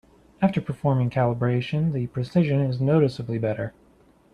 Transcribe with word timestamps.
After 0.41 0.59
performing 0.61 1.11
calibration, 1.11 1.93
the 1.93 2.07
precision 2.07 2.59
is 2.61 2.81
noticeably 2.81 3.37
better. 3.37 3.71